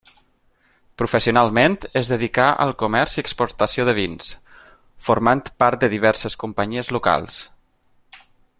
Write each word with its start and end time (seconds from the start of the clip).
Professionalment 1.01 1.75
es 2.01 2.09
dedicà 2.13 2.47
al 2.65 2.73
comerç 2.83 3.17
i 3.17 3.21
exportació 3.25 3.85
de 3.89 3.95
vins, 3.99 4.31
formant 5.09 5.45
part 5.65 5.85
de 5.85 5.91
diverses 5.97 6.39
companyies 6.45 6.91
locals. 6.99 7.39